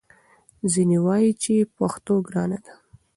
ځینې 0.71 0.97
وايي 1.05 1.31
چې 1.41 1.53
پښتو 1.77 2.13
ګرانه 2.27 2.59
ده 2.65 2.73